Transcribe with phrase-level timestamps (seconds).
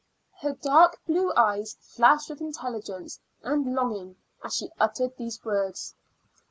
[0.39, 5.93] Her dark blue eyes flashed with intelligence and longing as she uttered these words.